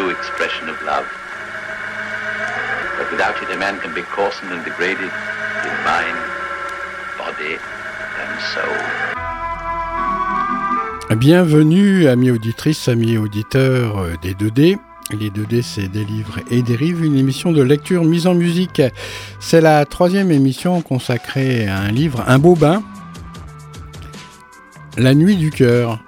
[0.00, 1.06] expression of love.
[2.96, 6.16] But without it, a man can be coarsened and degraded in mind,
[7.18, 7.58] body,
[8.20, 8.76] and soul.
[11.16, 14.78] Bienvenue, amis auditrices, amis auditeurs euh, des 2D.
[15.10, 18.80] Les 2D, c'est des livres et des rives, une émission de lecture mise en musique.
[19.40, 22.82] C'est la troisième émission consacrée à un livre, un beau bain,
[24.96, 25.98] La nuit du cœur.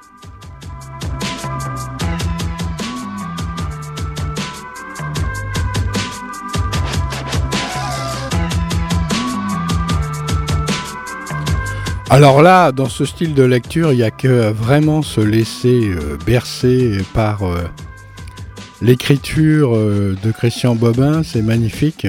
[12.15, 16.17] Alors là, dans ce style de lecture, il n'y a que vraiment se laisser euh,
[16.25, 17.59] bercer par euh,
[18.81, 22.07] l'écriture euh, de Christian Bobin, c'est magnifique.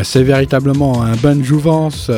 [0.00, 2.08] C'est véritablement un bain de jouvence.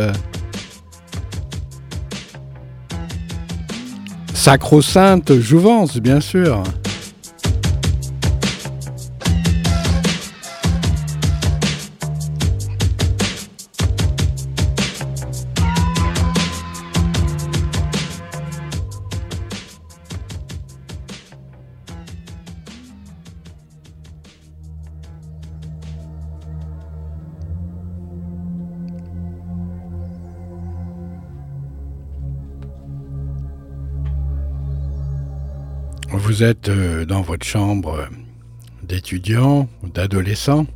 [4.34, 6.62] Sacro-sainte jouvence, bien sûr.
[36.18, 38.08] Vous êtes euh, dans votre chambre
[38.82, 40.66] d'étudiant, d'adolescent,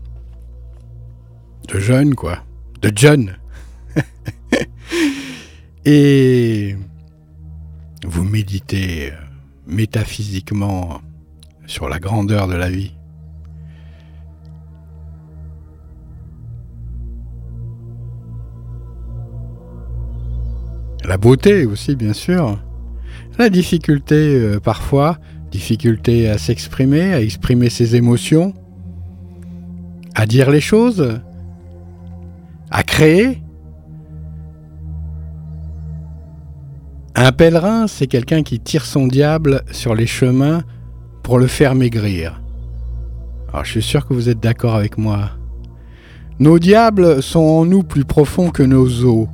[1.66, 2.44] de jeune quoi,
[2.80, 3.36] de jeune.
[5.84, 6.76] Et
[8.06, 9.16] vous méditez euh,
[9.66, 11.00] métaphysiquement
[11.66, 12.94] sur la grandeur de la vie.
[21.04, 22.60] La beauté aussi, bien sûr.
[23.38, 25.18] La difficulté euh, parfois,
[25.50, 28.54] difficulté à s'exprimer, à exprimer ses émotions,
[30.14, 31.20] à dire les choses,
[32.70, 33.42] à créer.
[37.14, 40.62] Un pèlerin, c'est quelqu'un qui tire son diable sur les chemins
[41.22, 42.40] pour le faire maigrir.
[43.52, 45.32] Alors je suis sûr que vous êtes d'accord avec moi.
[46.38, 49.28] Nos diables sont en nous plus profonds que nos os,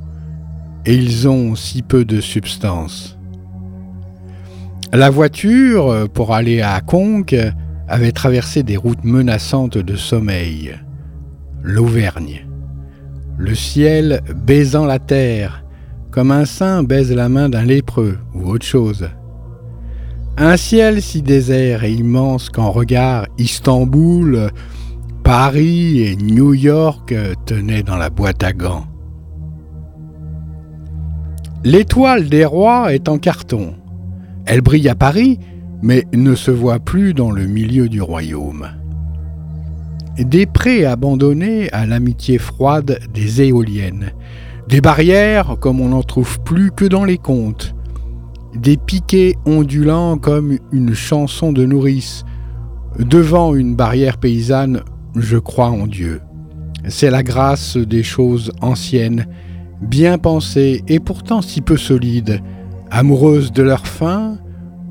[0.85, 3.18] et ils ont si peu de substance.
[4.91, 7.35] La voiture, pour aller à Conques,
[7.87, 10.75] avait traversé des routes menaçantes de sommeil.
[11.61, 12.47] L'Auvergne.
[13.37, 15.63] Le ciel baisant la terre,
[16.09, 19.07] comme un saint baise la main d'un lépreux ou autre chose.
[20.37, 24.49] Un ciel si désert et immense qu'en regard Istanbul,
[25.23, 27.13] Paris et New York
[27.45, 28.85] tenaient dans la boîte à gants.
[31.63, 33.75] L'étoile des rois est en carton.
[34.49, 35.37] Elle brille à Paris,
[35.83, 38.67] mais ne se voit plus dans le milieu du royaume.
[40.17, 44.11] Des prés abandonnés à l'amitié froide des éoliennes,
[44.67, 47.75] des barrières comme on n'en trouve plus que dans les contes,
[48.55, 52.25] des piquets ondulants comme une chanson de nourrice.
[52.97, 54.81] Devant une barrière paysanne,
[55.15, 56.21] je crois en Dieu.
[56.87, 59.27] C'est la grâce des choses anciennes,
[59.79, 62.41] bien pensées et pourtant si peu solides,
[62.91, 64.37] amoureuses de leur fin,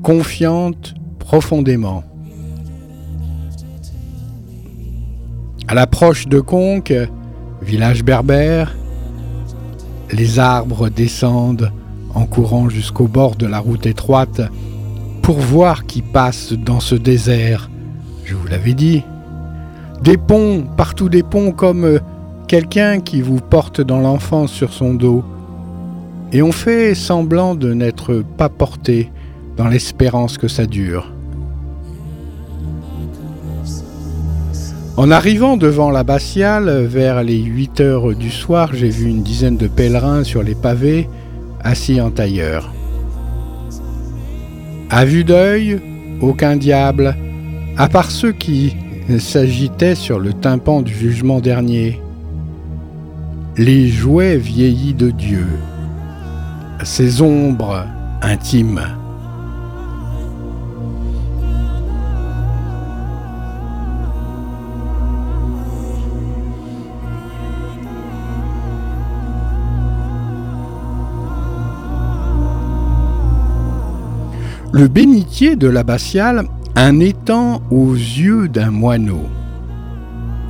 [0.03, 2.03] confiantes profondément.
[5.67, 6.93] À l'approche de Conques,
[7.61, 8.75] village berbère,
[10.11, 11.71] les arbres descendent
[12.15, 14.41] en courant jusqu'au bord de la route étroite
[15.21, 17.69] pour voir qui passe dans ce désert.
[18.25, 19.03] Je vous l'avais dit.
[20.03, 21.99] Des ponts, partout des ponts comme
[22.47, 25.23] quelqu'un qui vous porte dans l'enfance sur son dos
[26.31, 29.11] et on fait semblant de n'être pas porté
[29.57, 31.11] dans l'espérance que ça dure.
[34.95, 39.67] En arrivant devant l'abbatiale, vers les 8 heures du soir, j'ai vu une dizaine de
[39.67, 41.07] pèlerins sur les pavés,
[41.61, 42.73] assis en tailleur.
[44.89, 45.79] À vue d'œil,
[46.19, 47.15] aucun diable,
[47.77, 48.75] à part ceux qui
[49.19, 52.01] s'agitaient sur le tympan du jugement dernier.
[53.55, 55.47] Les jouets vieillis de Dieu,
[56.83, 57.85] ces ombres
[58.21, 58.81] intimes.
[74.71, 76.43] Le bénitier de l'abbatiale,
[76.75, 79.23] un étang aux yeux d'un moineau.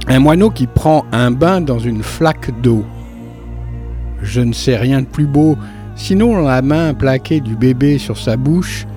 [0.07, 2.83] Un moineau qui prend un bain dans une flaque d'eau.
[4.21, 5.57] Je ne sais rien de plus beau
[5.99, 8.87] sinon la main plaquée du bébé sur sa bouche,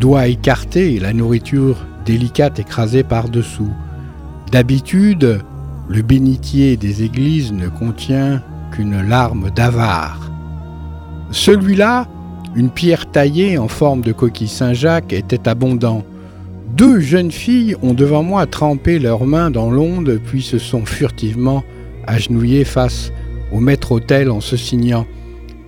[0.00, 1.76] doigt écarté et la nourriture
[2.06, 3.70] délicate écrasée par-dessous.
[4.50, 5.42] D'habitude,
[5.88, 8.42] le bénitier des églises ne contient
[8.72, 10.30] qu'une larme d'avare.
[11.30, 12.08] Celui-là,
[12.56, 16.04] une pierre taillée en forme de coquille Saint-Jacques, était abondant.
[16.74, 21.62] Deux jeunes filles ont devant moi trempé leurs mains dans l'onde, puis se sont furtivement
[22.06, 23.12] agenouillées face
[23.52, 25.06] au maître-autel en se signant.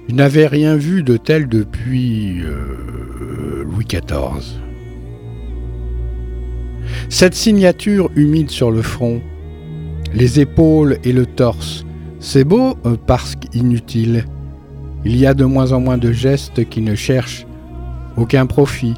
[0.09, 4.61] Je n'avais rien vu de tel depuis euh, Louis XIV.
[7.09, 9.23] Cette signature humide sur le front,
[10.13, 11.87] les épaules et le torse,
[12.19, 14.25] c'est beau euh, parce qu'inutile.
[15.05, 17.47] Il y a de moins en moins de gestes qui ne cherchent
[18.17, 18.95] aucun profit.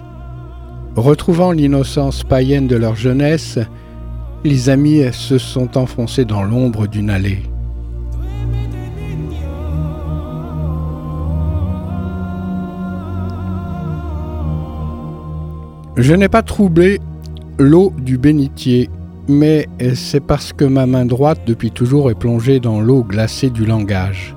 [0.96, 3.58] Retrouvant l'innocence païenne de leur jeunesse,
[4.44, 7.42] les amis se sont enfoncés dans l'ombre d'une allée.
[15.96, 17.00] Je n'ai pas troublé
[17.56, 18.90] l'eau du bénitier,
[19.28, 23.64] mais c'est parce que ma main droite depuis toujours est plongée dans l'eau glacée du
[23.64, 24.34] langage.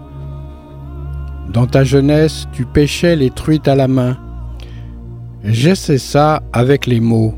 [1.51, 4.17] Dans ta jeunesse, tu pêchais les truites à la main.
[5.43, 7.33] J'essaie ça avec les mots.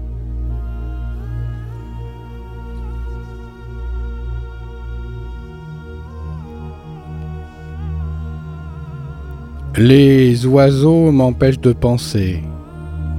[9.77, 12.43] Les oiseaux m'empêchent de penser.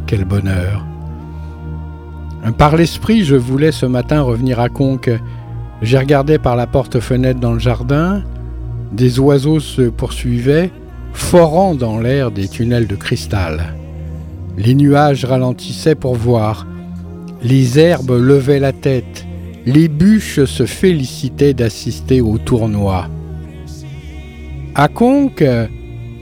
[0.06, 0.89] Quel bonheur.
[2.56, 5.10] Par l'esprit, je voulais ce matin revenir à Conques.
[5.82, 8.22] J'ai regardé par la porte-fenêtre dans le jardin.
[8.92, 10.70] Des oiseaux se poursuivaient,
[11.12, 13.75] forant dans l'air des tunnels de cristal.
[14.56, 16.66] Les nuages ralentissaient pour voir.
[17.42, 19.26] Les herbes levaient la tête.
[19.66, 23.08] Les bûches se félicitaient d'assister au tournoi.
[24.75, 25.44] À Conques,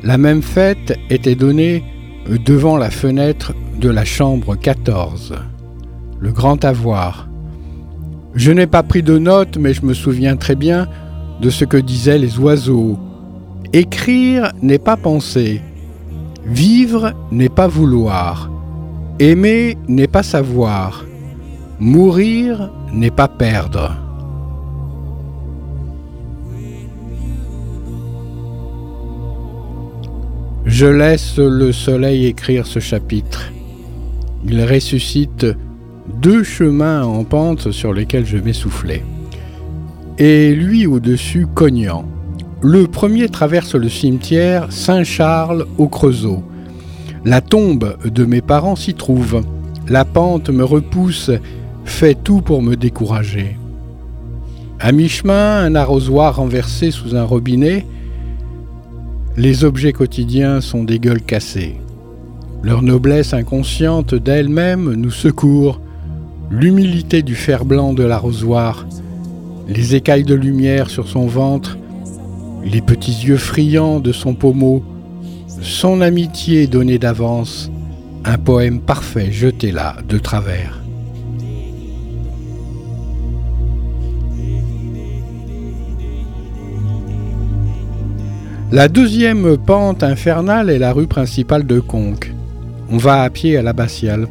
[0.03, 1.85] la même fête était donnée
[2.44, 5.35] devant la fenêtre de la chambre 14
[6.20, 7.29] le grand avoir.
[8.35, 10.88] Je n'ai pas pris de notes, mais je me souviens très bien
[11.41, 12.99] de ce que disaient les oiseaux.
[13.73, 15.61] Écrire n'est pas penser.
[16.44, 18.50] Vivre n'est pas vouloir.
[19.19, 21.05] Aimer n'est pas savoir.
[21.81, 23.97] Mourir n'est pas perdre.
[30.64, 33.53] Je laisse le soleil écrire ce chapitre.
[34.44, 35.47] Il ressuscite
[36.20, 39.05] deux chemins en pente sur lesquels je m'essoufflais.
[40.19, 42.05] Et lui au-dessus cognant.
[42.61, 46.43] Le premier traverse le cimetière Saint-Charles au Creusot.
[47.25, 49.43] La tombe de mes parents s'y trouve.
[49.88, 51.31] La pente me repousse,
[51.85, 53.56] fait tout pour me décourager.
[54.81, 57.87] À mi-chemin, un arrosoir renversé sous un robinet.
[59.37, 61.76] Les objets quotidiens sont des gueules cassées.
[62.64, 65.81] Leur noblesse inconsciente d'elle-même nous secourt
[66.50, 68.87] l'humilité du fer blanc de l'arrosoir,
[69.69, 71.78] les écailles de lumière sur son ventre,
[72.64, 74.83] les petits yeux friands de son pommeau,
[75.61, 77.71] son amitié donnée d'avance,
[78.25, 80.81] un poème parfait jeté là de travers.
[88.71, 92.35] La deuxième pente infernale est la rue principale de Conques.
[92.90, 94.28] On va à pied à l'abbatiale.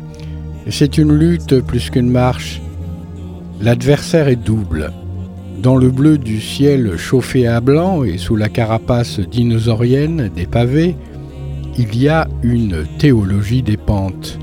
[0.69, 2.62] C'est une lutte plus qu'une marche.
[3.62, 4.91] L'adversaire est double.
[5.62, 10.95] Dans le bleu du ciel chauffé à blanc et sous la carapace dinosaurienne des pavés,
[11.77, 14.39] il y a une théologie des pentes.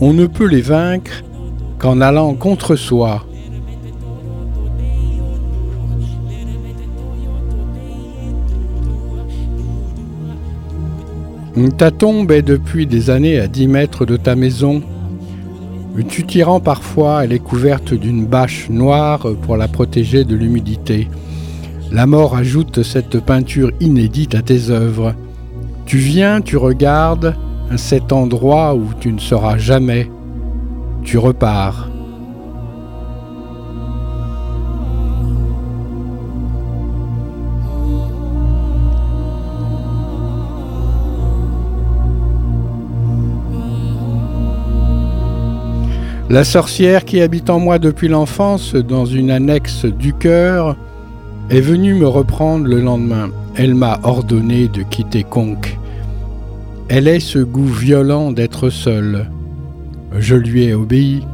[0.00, 1.22] On ne peut les vaincre
[1.78, 3.26] qu'en allant contre soi.
[11.76, 14.82] Ta tombe est depuis des années à 10 mètres de ta maison
[16.08, 21.08] tu t'y rends parfois, elle est couverte d'une bâche noire pour la protéger de l'humidité.
[21.90, 25.14] La mort ajoute cette peinture inédite à tes œuvres.
[25.86, 27.34] Tu viens, tu regardes
[27.76, 30.10] cet endroit où tu ne seras jamais.
[31.02, 31.87] Tu repars.
[46.30, 50.76] La sorcière qui habite en moi depuis l'enfance dans une annexe du cœur
[51.48, 53.30] est venue me reprendre le lendemain.
[53.56, 55.78] Elle m'a ordonné de quitter Conques.
[56.90, 59.30] Elle est ce goût violent d'être seule.
[60.18, 61.24] Je lui ai obéi.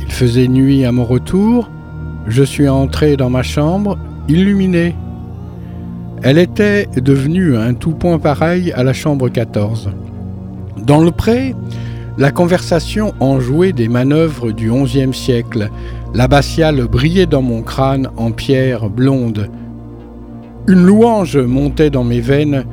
[0.00, 1.70] Il faisait nuit à mon retour.
[2.26, 3.96] Je suis entré dans ma chambre,
[4.28, 4.96] illuminée.
[6.24, 9.90] Elle était devenue un tout point pareil à la chambre 14.
[10.78, 11.54] Dans le pré,
[12.18, 15.70] la conversation enjouait des manœuvres du XIe siècle.
[16.14, 19.48] L'abbatiale brillait dans mon crâne en pierre blonde.
[20.66, 22.64] Une louange montait dans mes veines,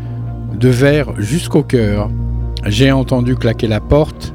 [0.59, 2.09] de verre jusqu'au cœur.
[2.65, 4.33] J'ai entendu claquer la porte.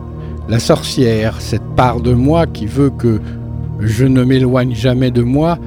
[0.49, 3.21] La sorcière, cette part de moi qui veut que
[3.81, 5.59] je ne m'éloigne jamais de moi,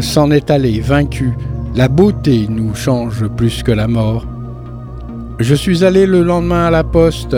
[0.00, 1.32] s'en est allée vaincue.
[1.74, 4.26] La beauté nous change plus que la mort.
[5.38, 7.36] Je suis allé le lendemain à la poste.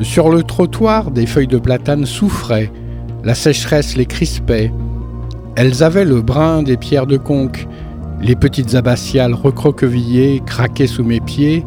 [0.00, 2.70] Sur le trottoir, des feuilles de platane souffraient.
[3.24, 4.70] La sécheresse les crispait.
[5.56, 7.66] Elles avaient le brin des pierres de conque.
[8.20, 11.64] Les petites abbatiales recroquevillées, craquaient sous mes pieds,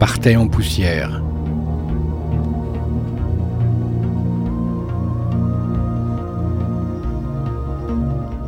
[0.00, 1.22] partaient en poussière.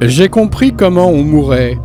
[0.03, 1.79] J'ai compris comment on mourait,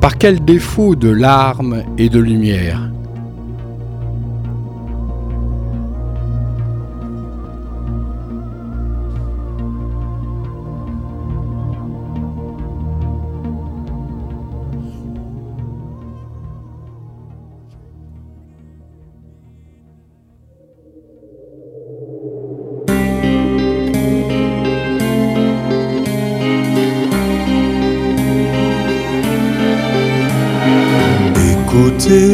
[0.00, 2.88] par quel défaut de larmes et de lumière.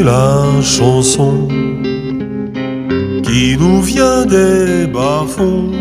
[0.03, 1.47] La chanson
[3.23, 5.71] qui nous vient des bas-fonds,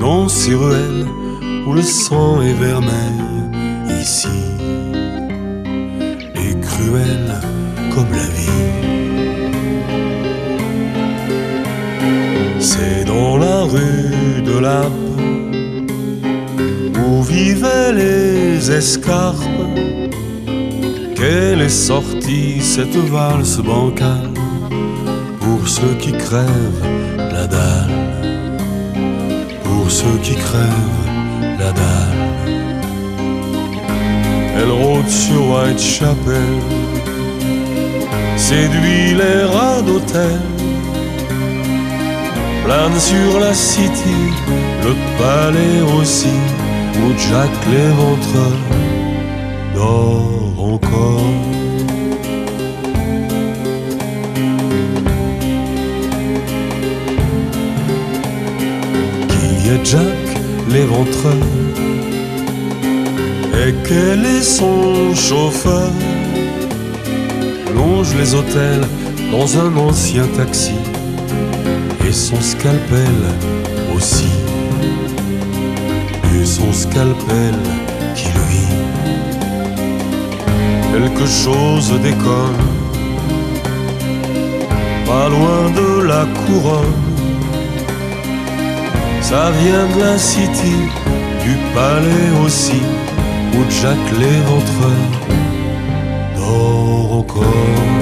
[0.00, 1.06] dans ces ruelles
[1.66, 3.18] où le sang est vermeil,
[4.00, 4.38] ici,
[6.36, 7.26] et cruel
[7.92, 8.62] comme la vie.
[12.60, 14.92] C'est dans la rue de l'Ape
[17.04, 19.44] où vivaient les escarpes
[21.24, 24.32] qu'elle est sortie cette valse bancale
[25.40, 26.84] pour ceux qui crèvent
[27.16, 28.58] la dalle,
[29.64, 31.08] pour ceux qui crèvent
[31.58, 32.20] la dalle.
[34.58, 36.56] Elle rôde sur Whitechapel,
[38.36, 40.40] séduit les rats d'hôtel,
[42.64, 44.20] plane sur la city,
[44.86, 46.36] le palais aussi,
[47.00, 48.58] où Jack l'éventreur
[49.74, 51.20] dort encore.
[59.28, 60.24] Qui est Jack
[60.70, 61.34] l'éventreur
[63.66, 65.90] et quel est son chauffeur?
[67.74, 68.86] Longe les hôtels
[69.32, 70.78] dans un ancien taxi
[72.06, 73.16] et son scalpel
[73.96, 74.32] aussi.
[76.36, 77.54] Et son scalpel
[78.14, 78.53] qui lui
[80.94, 82.62] quelque chose déconne,
[85.06, 87.02] pas loin de la couronne.
[89.20, 90.78] Ça vient de la city,
[91.44, 92.82] du palais aussi,
[93.54, 95.04] où Jack l'éventreur
[96.36, 97.93] dort encore.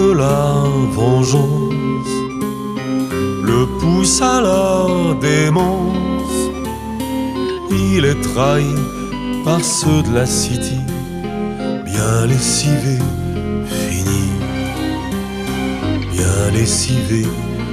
[0.00, 1.72] La vengeance
[3.42, 4.86] le pousse à la
[5.20, 6.50] démence.
[7.70, 8.74] Il est trahi
[9.44, 10.80] par ceux de la city,
[11.84, 12.98] bien lessivé,
[13.66, 14.30] fini,
[16.12, 17.26] bien lessivé,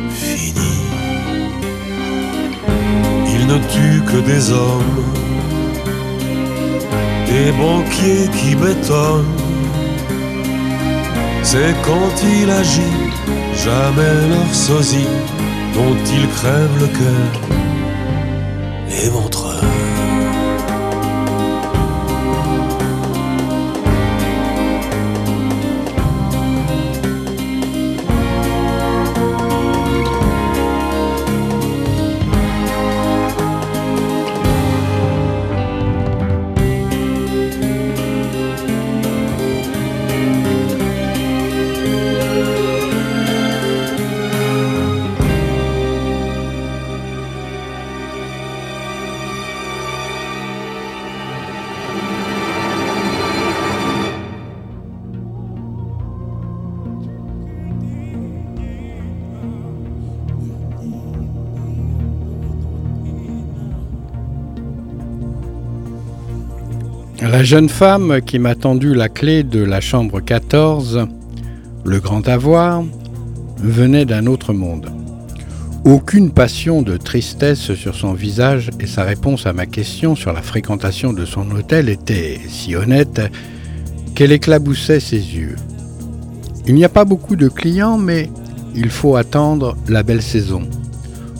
[0.09, 0.75] fini.
[3.33, 5.03] Il ne tue que des hommes,
[7.27, 9.38] des banquiers qui bétonnent
[11.51, 12.99] c'est quand il agit,
[13.65, 15.15] jamais leur sosie,
[15.73, 17.31] dont il crève le cœur,
[18.89, 20.08] les La
[67.49, 71.07] jeune femme qui m'a tendu la clé de la chambre 14,
[71.83, 72.83] le grand avoir,
[73.57, 74.91] venait d'un autre monde.
[75.83, 80.43] Aucune passion de tristesse sur son visage et sa réponse à ma question sur la
[80.43, 83.19] fréquentation de son hôtel était si honnête
[84.13, 85.55] qu'elle éclaboussait ses yeux.
[86.67, 88.29] Il n'y a pas beaucoup de clients, mais
[88.75, 90.69] il faut attendre la belle saison.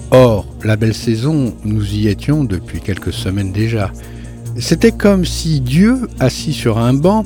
[0.10, 3.92] Or, la belle saison, nous y étions depuis quelques semaines déjà.
[4.60, 7.24] C'était comme si Dieu, assis sur un banc,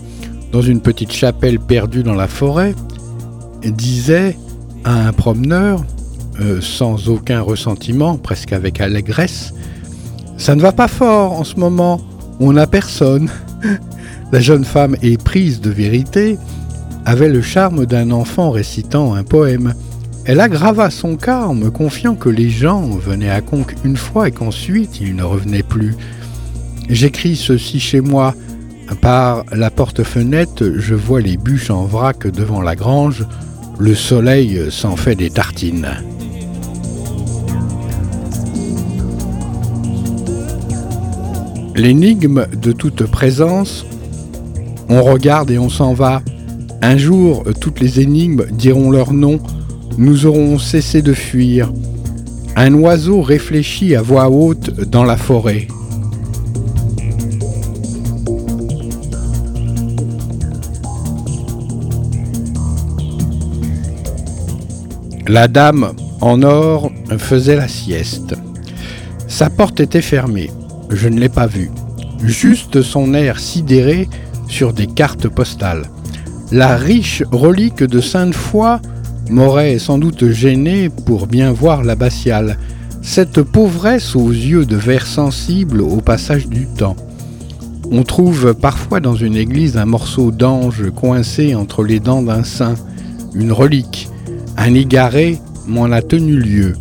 [0.52, 2.76] dans une petite chapelle perdue dans la forêt,
[3.64, 4.38] disait
[4.84, 5.84] à un promeneur
[6.42, 9.54] euh, sans aucun ressentiment, presque avec allégresse.
[10.38, 12.02] Ça ne va pas fort en ce moment,
[12.40, 13.30] on n'a personne.
[14.32, 16.38] La jeune femme éprise de vérité
[17.06, 19.74] avait le charme d'un enfant récitant un poème.
[20.26, 24.28] Elle aggrava son cas en me confiant que les gens venaient à Conques une fois
[24.28, 25.96] et qu'ensuite ils ne revenaient plus.
[26.90, 28.36] J'écris ceci chez moi.
[29.02, 33.26] Par la porte-fenêtre, je vois les bûches en vrac devant la grange.
[33.80, 35.90] Le soleil s'en fait des tartines.
[41.76, 43.84] L'énigme de toute présence,
[44.90, 46.22] on regarde et on s'en va.
[46.84, 49.40] Un jour, toutes les énigmes diront leur nom,
[49.98, 51.74] nous aurons cessé de fuir.
[52.56, 55.68] Un oiseau réfléchit à voix haute dans la forêt.
[65.28, 68.36] La dame en or faisait la sieste.
[69.28, 70.50] Sa porte était fermée
[70.96, 71.72] je ne l'ai pas vu.
[72.24, 74.08] Juste son air sidéré
[74.48, 75.90] sur des cartes postales.
[76.52, 78.80] La riche relique de Sainte-Foy
[79.30, 82.58] m'aurait sans doute gêné pour bien voir l'abbatiale,
[83.02, 86.96] cette pauvresse aux yeux de verre sensible au passage du temps.
[87.92, 92.76] On trouve parfois dans une église un morceau d'ange coincé entre les dents d'un saint,
[93.34, 94.10] une relique.
[94.58, 96.74] Un égaré m'en a tenu lieu.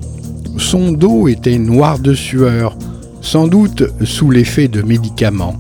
[0.58, 2.76] Son dos était noir de sueur,
[3.20, 5.56] sans doute sous l'effet de médicaments.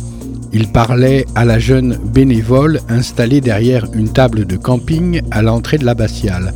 [0.52, 5.86] Il parlait à la jeune bénévole installée derrière une table de camping à l'entrée de
[5.86, 6.52] l'abbatiale.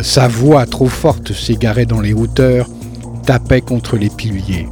[0.00, 2.68] Sa voix trop forte s'égarait dans les hauteurs,
[3.24, 4.68] tapait contre les piliers.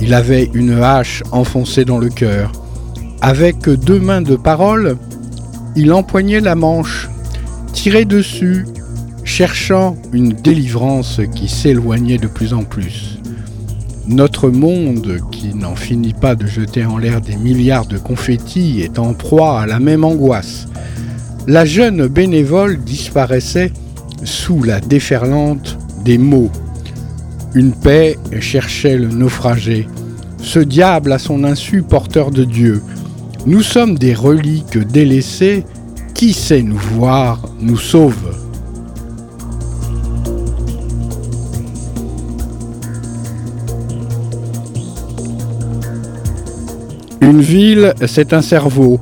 [0.00, 2.52] Il avait une hache enfoncée dans le cœur.
[3.20, 4.96] Avec deux mains de parole,
[5.74, 7.08] il empoignait la manche,
[7.72, 8.66] tirait dessus,
[9.24, 13.18] cherchant une délivrance qui s'éloignait de plus en plus.
[14.08, 18.98] Notre monde, qui n'en finit pas de jeter en l'air des milliards de confettis, est
[18.98, 20.66] en proie à la même angoisse.
[21.46, 23.72] La jeune bénévole disparaissait
[24.24, 26.50] sous la déferlante des mots.
[27.54, 29.86] Une paix cherchait le naufragé.
[30.38, 32.82] Ce diable à son insu porteur de Dieu.
[33.46, 35.64] Nous sommes des reliques délaissées.
[36.14, 38.41] Qui sait nous voir nous sauve?
[47.32, 49.00] Une ville, c'est un cerveau.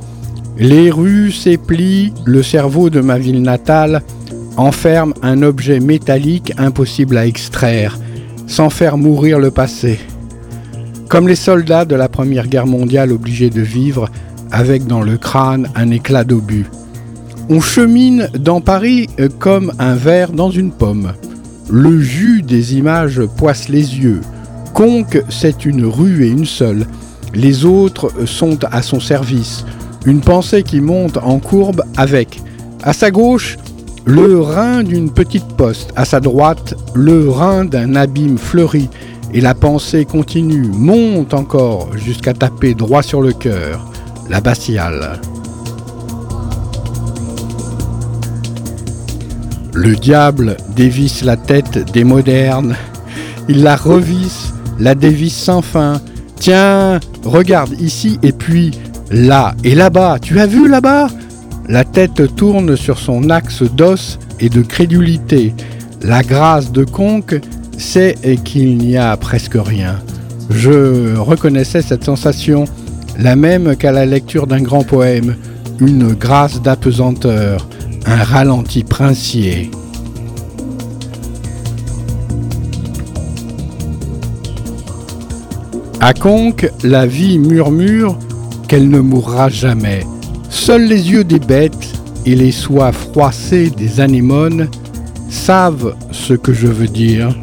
[0.57, 4.03] Les rues s'éplient, le cerveau de ma ville natale
[4.57, 7.99] enferme un objet métallique impossible à extraire,
[8.47, 9.99] sans faire mourir le passé.
[11.09, 14.09] Comme les soldats de la Première Guerre mondiale obligés de vivre
[14.53, 16.67] avec dans le crâne un éclat d'obus.
[17.49, 19.09] On chemine dans Paris
[19.41, 21.15] comme un verre dans une pomme.
[21.69, 24.21] Le jus des images poisse les yeux.
[24.73, 26.87] Conque, c'est une rue et une seule.
[27.35, 29.65] Les autres sont à son service.
[30.07, 32.41] Une pensée qui monte en courbe avec,
[32.83, 33.59] à sa gauche,
[34.05, 38.89] le rein d'une petite poste, à sa droite, le rein d'un abîme fleuri,
[39.33, 43.87] et la pensée continue, monte encore jusqu'à taper droit sur le cœur,
[44.29, 45.21] la batiale.
[49.73, 52.75] Le diable dévisse la tête des modernes,
[53.49, 56.01] il la revisse, la dévisse sans fin,
[56.41, 58.71] Tiens, regarde ici et puis
[59.11, 60.19] là et là-bas.
[60.21, 61.09] Tu as vu là-bas?
[61.69, 65.55] La tête tourne sur son axe d'os et de crédulité.
[66.01, 67.39] La grâce de Conque,
[67.77, 70.01] c'est qu'il n'y a presque rien.
[70.49, 72.65] Je reconnaissais cette sensation,
[73.19, 75.37] la même qu'à la lecture d'un grand poème,
[75.79, 77.69] une grâce d'apesanteur,
[78.07, 79.71] un ralenti princier.
[86.03, 88.19] À Conques, la vie murmure
[88.69, 90.01] qu'elle ne mourra jamais.
[90.49, 91.93] Seuls les yeux des bêtes
[92.25, 94.69] et les soies froissées des anémones
[95.29, 97.37] savent ce que je veux dire.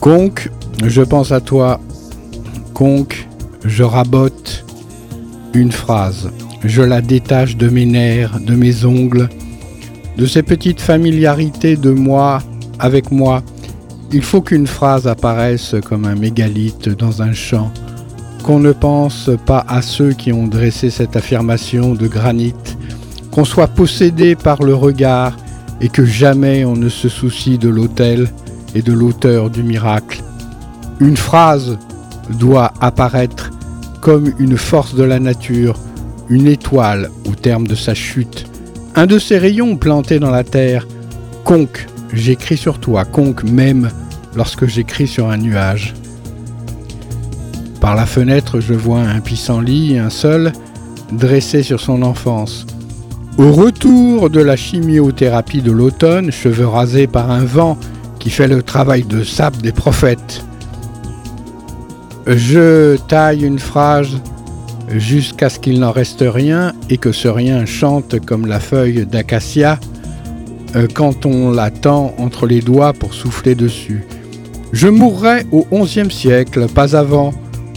[0.00, 0.50] Conque,
[0.82, 1.78] je pense à toi.
[2.72, 3.28] Conque,
[3.66, 4.64] je rabote
[5.52, 6.30] une phrase.
[6.64, 9.28] Je la détache de mes nerfs, de mes ongles,
[10.20, 12.42] de ces petites familiarités de moi
[12.78, 13.42] avec moi.
[14.12, 17.72] Il faut qu'une phrase apparaisse comme un mégalithe dans un champ,
[18.42, 22.54] qu'on ne pense pas à ceux qui ont dressé cette affirmation de granit,
[23.30, 25.38] qu'on soit possédé par le regard
[25.80, 28.28] et que jamais on ne se soucie de l'autel
[28.74, 30.22] et de l'auteur du miracle.
[31.00, 31.78] Une phrase
[32.38, 33.52] doit apparaître
[34.02, 35.78] comme une force de la nature,
[36.28, 38.49] une étoile au terme de sa chute,
[39.00, 40.86] un de ces rayons plantés dans la terre,
[41.42, 43.88] conque J'écris sur toi, conque même
[44.36, 45.94] lorsque j'écris sur un nuage.
[47.80, 50.52] Par la fenêtre, je vois un pissenlit, un seul,
[51.12, 52.66] dressé sur son enfance.
[53.38, 57.78] Au retour de la chimiothérapie de l'automne, cheveux rasés par un vent
[58.18, 60.44] qui fait le travail de sable des prophètes.
[62.26, 64.20] Je taille une phrase
[64.98, 69.78] jusqu'à ce qu'il n'en reste rien et que ce rien chante comme la feuille d'acacia
[70.76, 74.04] euh, quand on l'attend entre les doigts pour souffler dessus.
[74.72, 77.32] Je mourrai au XIe siècle, pas avant,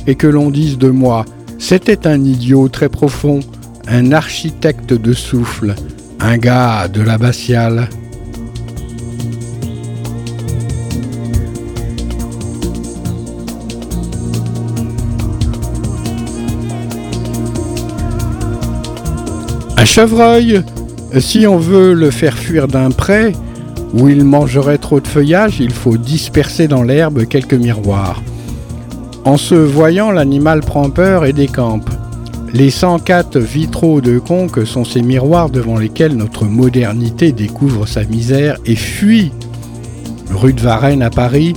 [0.05, 1.25] et que l'on dise de moi,
[1.57, 3.39] c'était un idiot très profond,
[3.87, 5.75] un architecte de souffle,
[6.19, 7.89] un gars de l'abbatiale.
[19.93, 20.63] Chevreuil
[21.19, 23.33] si on veut le faire fuir d'un pré,
[23.93, 28.23] où il mangerait trop de feuillage, il faut disperser dans l'herbe quelques miroirs.
[29.23, 31.87] En se voyant, l'animal prend peur et décampe.
[32.53, 38.57] Les 104 vitraux de Conque sont ces miroirs devant lesquels notre modernité découvre sa misère
[38.65, 39.31] et fuit.
[40.31, 41.53] Rue de Varennes à Paris,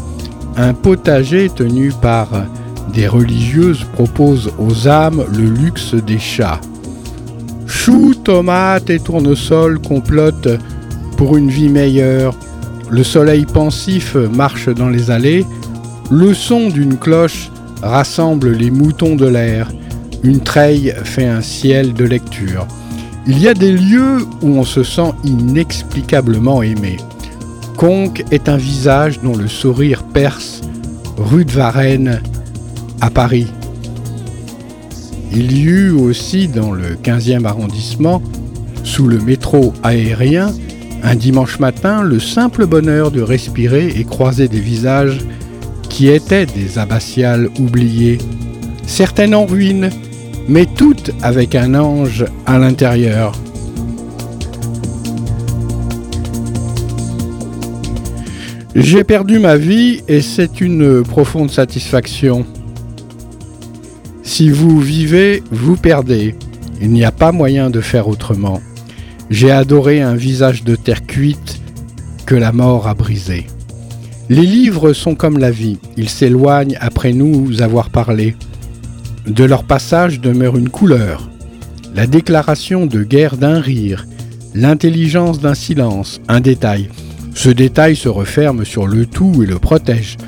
[0.58, 2.28] un potager tenu par
[2.92, 6.60] des religieuses propose aux âmes le luxe des chats.
[7.66, 10.58] Choux, tomates et tournesol complotent
[11.16, 12.34] pour une vie meilleure.
[12.90, 15.44] Le soleil pensif marche dans les allées.
[16.10, 17.50] Le son d'une cloche
[17.82, 19.68] rassemble les moutons de l'air.
[20.22, 22.66] Une treille fait un ciel de lecture.
[23.26, 26.96] Il y a des lieux où on se sent inexplicablement aimé.
[27.76, 30.62] Conque est un visage dont le sourire perce,
[31.18, 32.22] rue de Varennes,
[33.00, 33.48] à Paris.
[35.38, 38.22] Il y eut aussi dans le 15e arrondissement,
[38.84, 40.50] sous le métro aérien,
[41.02, 45.18] un dimanche matin, le simple bonheur de respirer et croiser des visages
[45.90, 48.16] qui étaient des abbatiales oubliées,
[48.86, 49.90] certaines en ruine,
[50.48, 53.32] mais toutes avec un ange à l'intérieur.
[58.74, 62.46] J'ai perdu ma vie et c'est une profonde satisfaction.
[64.36, 66.34] Si vous vivez, vous perdez.
[66.82, 68.60] Il n'y a pas moyen de faire autrement.
[69.30, 71.58] J'ai adoré un visage de terre cuite
[72.26, 73.46] que la mort a brisé.
[74.28, 78.36] Les livres sont comme la vie, ils s'éloignent après nous avoir parlé.
[79.26, 81.30] De leur passage demeure une couleur,
[81.94, 84.06] la déclaration de guerre d'un rire,
[84.54, 86.90] l'intelligence d'un silence, un détail.
[87.34, 90.18] Ce détail se referme sur le tout et le protège.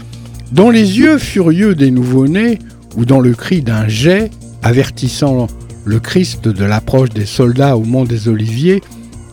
[0.50, 2.58] Dans les yeux furieux des nouveau-nés,
[2.98, 4.30] ou dans le cri d'un jet
[4.62, 5.46] avertissant
[5.84, 8.82] le Christ de l'approche des soldats au mont des Oliviers,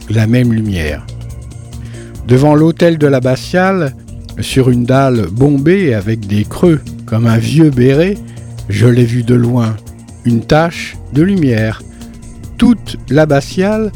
[0.07, 1.05] la même lumière.
[2.27, 3.95] Devant l'autel de l'abbatiale,
[4.39, 8.17] sur une dalle bombée avec des creux comme un vieux béret,
[8.69, 9.75] je l'ai vu de loin,
[10.25, 11.81] une tache de lumière.
[12.57, 13.91] Toute l'abbatiale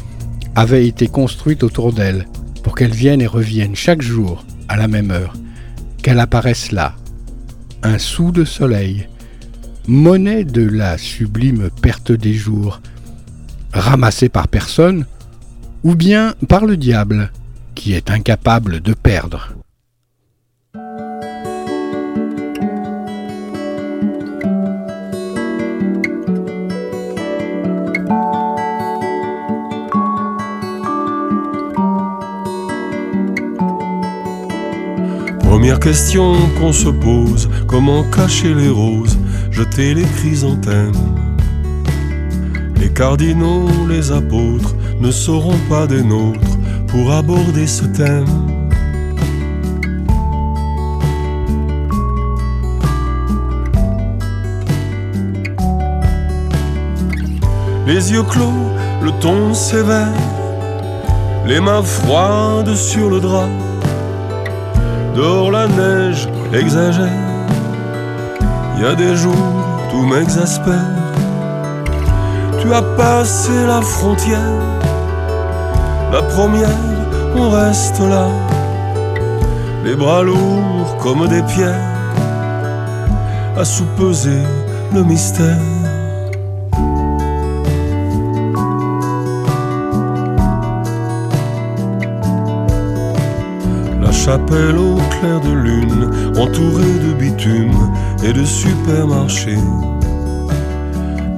[0.56, 2.26] avait été construite autour d'elle
[2.64, 5.34] pour qu'elle vienne et revienne chaque jour à la même heure,
[6.02, 6.94] qu'elle apparaisse là,
[7.84, 9.06] un sou de soleil,
[9.90, 12.80] monnaie de la sublime perte des jours,
[13.72, 15.04] ramassée par personne,
[15.82, 17.32] ou bien par le diable,
[17.74, 19.52] qui est incapable de perdre.
[35.40, 39.18] Première question qu'on se pose, comment cacher les roses?
[39.50, 40.92] Jeter les chrysanthèmes.
[42.76, 46.56] Les cardinaux, les apôtres ne seront pas des nôtres
[46.88, 48.26] pour aborder ce thème.
[57.86, 58.70] Les yeux clos,
[59.02, 60.14] le ton sévère,
[61.46, 63.48] les mains froides sur le drap.
[65.16, 67.29] Dehors la neige exagère.
[68.80, 69.34] Y a des jours,
[69.90, 70.96] tout m'exaspère.
[72.62, 74.56] Tu as passé la frontière,
[76.10, 76.80] la première,
[77.36, 78.26] on reste là,
[79.84, 81.74] les bras lourds comme des pierres,
[83.54, 84.44] à sous-peser
[84.94, 85.79] le mystère.
[94.30, 96.04] Chapelle au clair de lune,
[96.38, 97.80] entourée de bitume
[98.22, 99.64] et de supermarchés.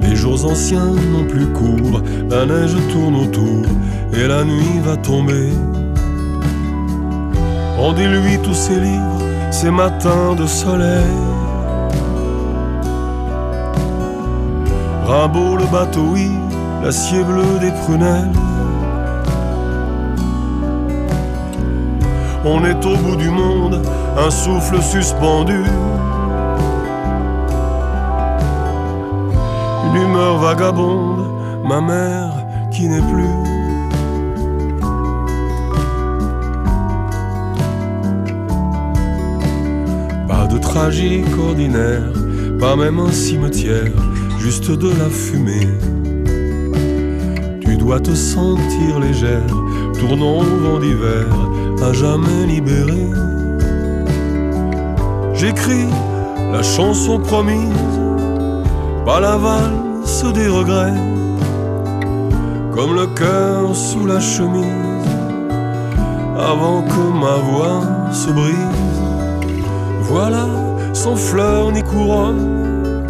[0.03, 3.65] Les jours anciens n'ont plus cours, la neige tourne autour
[4.13, 5.49] et la nuit va tomber.
[7.79, 11.17] Rendez-lui tous ses livres, ces matins de soleil.
[15.07, 16.29] Rimbaud le bateau, oui,
[16.83, 18.52] l'acier bleu des prunelles.
[22.45, 23.81] On est au bout du monde,
[24.17, 25.63] un souffle suspendu.
[29.85, 31.25] Une humeur vagabonde,
[31.63, 32.31] ma mère
[32.69, 33.37] qui n'est plus.
[40.27, 42.11] Pas de tragique ordinaire,
[42.59, 43.93] pas même un cimetière,
[44.39, 45.69] juste de la fumée.
[47.61, 49.47] Tu dois te sentir légère,
[49.97, 51.25] tournant au vent d'hiver
[51.91, 53.09] jamais libéré.
[55.33, 55.89] J'écris
[56.51, 57.99] la chanson promise,
[59.05, 61.01] pas la valse des regrets,
[62.73, 65.07] comme le cœur sous la chemise,
[66.37, 69.01] avant que ma voix se brise.
[70.01, 70.45] Voilà,
[70.93, 73.03] sans fleurs ni couronne,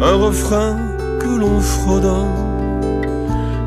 [0.00, 0.76] un refrain
[1.18, 2.44] que l'on fredonne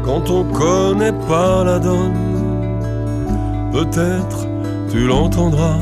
[0.07, 2.26] quand on connaît pas la donne
[3.77, 4.47] peut-être
[4.89, 5.77] tu l'entendras.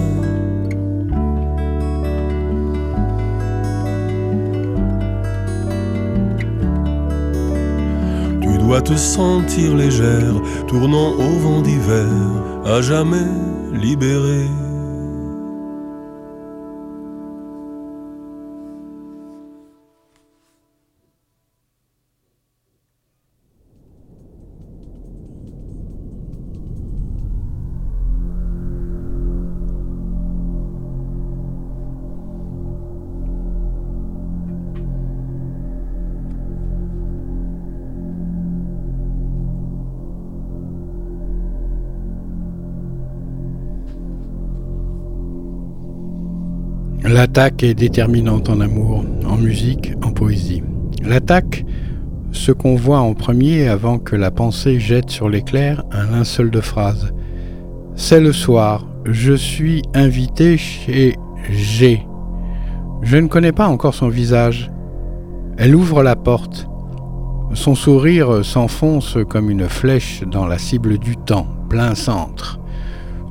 [8.41, 10.35] Tu dois te sentir légère,
[10.67, 12.09] tournant au vent d'hiver,
[12.65, 13.29] à jamais
[13.71, 14.49] libérée.
[47.07, 50.63] L'attaque est déterminante en amour, en musique, en poésie.
[51.03, 51.63] L'attaque,
[52.31, 56.61] ce qu'on voit en premier avant que la pensée jette sur l'éclair un linceul de
[56.61, 57.13] phrase.
[57.95, 61.13] C'est le soir, je suis invité chez
[61.51, 62.03] G.
[63.03, 64.71] Je ne connais pas encore son visage.
[65.57, 66.67] Elle ouvre la porte.
[67.53, 72.59] Son sourire s'enfonce comme une flèche dans la cible du temps, plein centre.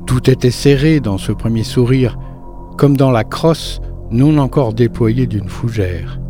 [0.07, 2.17] Tout était serré dans ce premier sourire,
[2.77, 6.21] comme dans la crosse non encore déployée d'une fougère.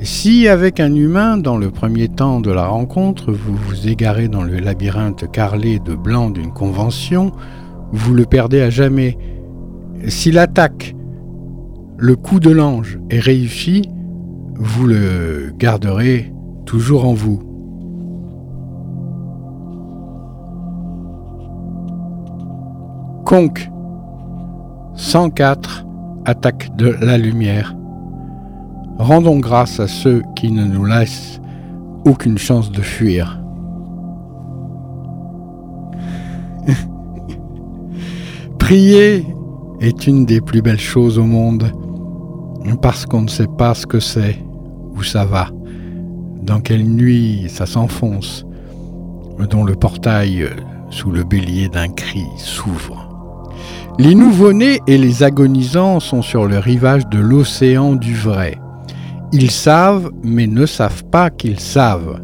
[0.00, 4.42] Si avec un humain, dans le premier temps de la rencontre, vous vous égarez dans
[4.42, 7.32] le labyrinthe carrelé de blanc d'une convention,
[7.92, 9.16] vous le perdez à jamais.
[10.08, 10.94] Si l'attaque,
[11.96, 13.88] le coup de l'ange est réussi,
[14.56, 16.32] vous le garderez
[16.66, 17.40] toujours en vous.
[23.24, 23.70] Conque
[24.96, 25.84] 104
[26.26, 27.74] Attaque de la lumière.
[28.98, 31.40] Rendons grâce à ceux qui ne nous laissent
[32.06, 33.42] aucune chance de fuir.
[38.58, 39.26] Prier
[39.80, 41.70] est une des plus belles choses au monde,
[42.80, 44.38] parce qu'on ne sait pas ce que c'est,
[44.96, 45.48] où ça va,
[46.42, 48.46] dans quelle nuit ça s'enfonce,
[49.50, 50.48] dont le portail
[50.88, 53.13] sous le bélier d'un cri s'ouvre.
[53.96, 58.58] Les nouveau-nés et les agonisants sont sur le rivage de l'océan du vrai.
[59.32, 62.20] Ils savent, mais ne savent pas qu'ils savent.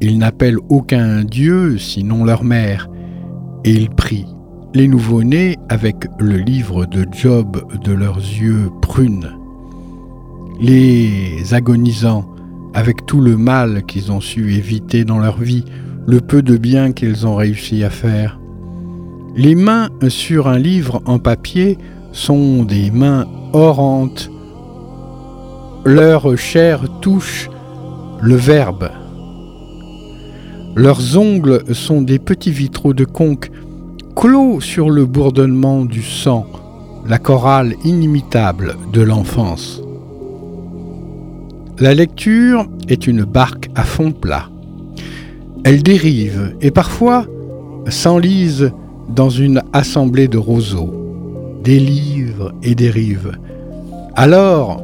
[0.00, 2.88] Ils n'appellent aucun dieu sinon leur mère,
[3.64, 4.26] et ils prient.
[4.74, 9.30] Les nouveau-nés avec le livre de Job de leurs yeux prunes.
[10.60, 12.26] Les agonisants
[12.74, 15.64] avec tout le mal qu'ils ont su éviter dans leur vie,
[16.08, 18.40] le peu de bien qu'ils ont réussi à faire.
[19.36, 21.76] Les mains sur un livre en papier
[22.12, 24.30] sont des mains orantes.
[25.84, 27.50] Leur chair touche
[28.22, 28.90] le verbe.
[30.76, 33.50] Leurs ongles sont des petits vitraux de conque
[34.14, 36.46] clos sur le bourdonnement du sang,
[37.04, 39.82] la chorale inimitable de l'enfance.
[41.80, 44.48] La lecture est une barque à fond plat.
[45.64, 47.26] Elle dérive et parfois
[47.88, 48.72] s'enlise
[49.08, 50.92] dans une assemblée de roseaux,
[51.62, 53.32] des livres et des rives.
[54.14, 54.82] Alors,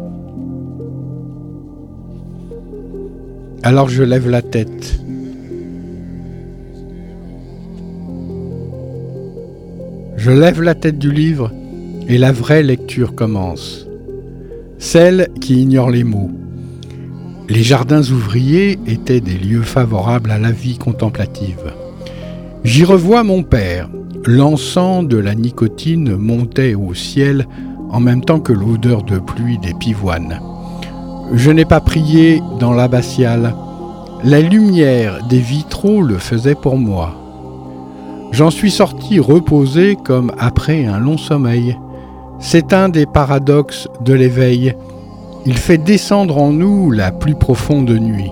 [3.62, 5.00] alors je lève la tête.
[10.16, 11.50] Je lève la tête du livre
[12.08, 13.86] et la vraie lecture commence.
[14.78, 16.30] Celle qui ignore les mots.
[17.48, 21.72] Les jardins ouvriers étaient des lieux favorables à la vie contemplative.
[22.64, 23.88] J'y revois mon père.
[24.26, 27.46] L'encens de la nicotine montait au ciel
[27.90, 30.40] en même temps que l'odeur de pluie des pivoines.
[31.32, 33.54] Je n'ai pas prié dans l'abbatiale.
[34.22, 37.14] La lumière des vitraux le faisait pour moi.
[38.30, 41.78] J'en suis sorti reposé comme après un long sommeil.
[42.38, 44.74] C'est un des paradoxes de l'éveil.
[45.46, 48.30] Il fait descendre en nous la plus profonde nuit.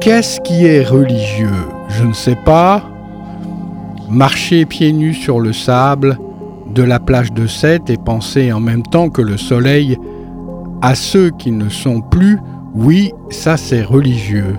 [0.00, 1.68] Qu'est-ce qui est religieux?
[1.88, 2.91] Je ne sais pas.
[4.12, 6.18] Marcher pieds nus sur le sable
[6.74, 9.98] de la plage de Sète et penser en même temps que le soleil
[10.82, 12.38] à ceux qui ne sont plus,
[12.74, 14.56] oui, ça c'est religieux.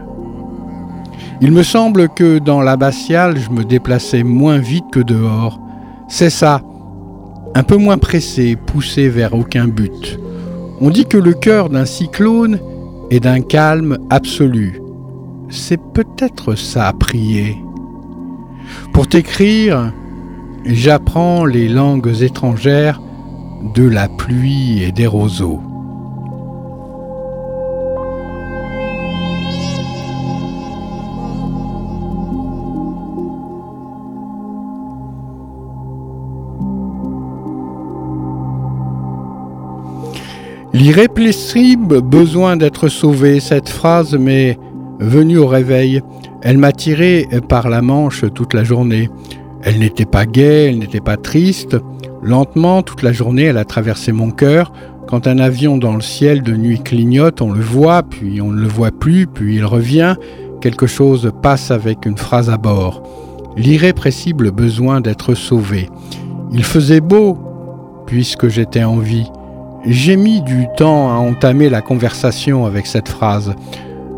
[1.41, 5.59] Il me semble que dans l'abbatiale, je me déplaçais moins vite que dehors.
[6.07, 6.61] C'est ça,
[7.55, 10.19] un peu moins pressé, poussé vers aucun but.
[10.81, 12.59] On dit que le cœur d'un cyclone
[13.11, 14.83] est d'un calme absolu
[15.53, 17.57] c'est peut-être ça, prier.
[18.91, 19.91] Pour t'écrire,
[20.65, 23.01] j'apprends les langues étrangères
[23.75, 25.61] de la pluie et des roseaux.
[40.73, 44.57] L'irrépressible besoin d'être sauvé, cette phrase mais
[44.99, 46.01] Venue au réveil,
[46.43, 49.09] elle m'a tiré par la manche toute la journée.
[49.63, 51.77] Elle n'était pas gaie, elle n'était pas triste.
[52.21, 54.73] Lentement, toute la journée, elle a traversé mon cœur.
[55.07, 58.59] Quand un avion dans le ciel de nuit clignote, on le voit, puis on ne
[58.59, 60.15] le voit plus, puis il revient.
[60.59, 63.03] Quelque chose passe avec une phrase à bord.
[63.55, 65.89] L'irrépressible besoin d'être sauvé.
[66.51, 67.37] Il faisait beau,
[68.05, 69.31] puisque j'étais en vie.
[69.85, 73.55] J'ai mis du temps à entamer la conversation avec cette phrase.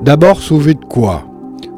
[0.02, 1.24] D'abord sauvé de quoi?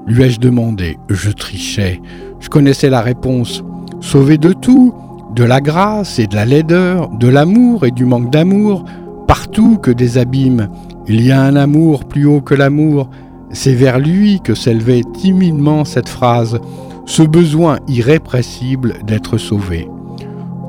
[0.08, 0.98] Lui ai-je demandé.
[1.10, 2.02] Je trichais.
[2.40, 3.64] Je connaissais la réponse.
[4.00, 4.94] Sauvé de tout,
[5.36, 8.86] de la grâce et de la laideur, de l'amour et du manque d'amour,
[9.28, 10.70] partout que des abîmes.
[11.08, 13.10] Il y a un amour plus haut que l'amour.
[13.52, 16.60] C'est vers lui que s'élevait timidement cette phrase,
[17.06, 19.88] ce besoin irrépressible d'être sauvé.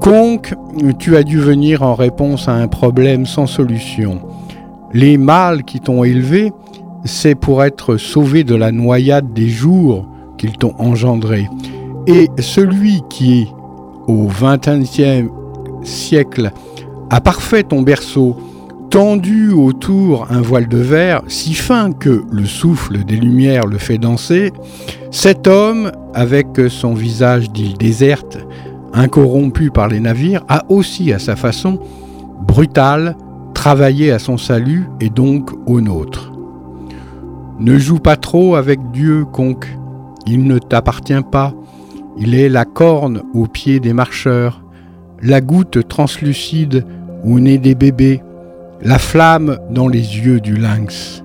[0.01, 0.55] Conque,
[0.99, 4.21] tu as dû venir en réponse à un problème sans solution.
[4.93, 6.53] Les mâles qui t'ont élevé
[7.05, 10.07] c'est pour être sauvé de la noyade des jours
[10.37, 11.49] qu'ils t'ont engendré.
[12.07, 13.49] Et celui qui,
[14.07, 15.31] au XXe
[15.83, 16.51] siècle,
[17.11, 18.37] a parfait ton berceau,
[18.91, 23.99] tendu autour un voile de verre, si fin que le souffle des lumières le fait
[23.99, 24.53] danser,
[25.11, 28.39] cet homme, avec son visage d'île déserte,
[28.93, 31.79] incorrompu par les navires, a aussi à sa façon,
[32.47, 33.17] brutal,
[33.55, 36.28] travaillé à son salut et donc au nôtre.
[37.61, 39.67] Ne joue pas trop avec Dieu, conque.
[40.27, 41.55] Il ne t'appartient pas.
[42.17, 44.63] Il est la corne aux pieds des marcheurs,
[45.23, 46.85] la goutte translucide
[47.25, 48.23] au nez des bébés,
[48.83, 51.23] la flamme dans les yeux du lynx.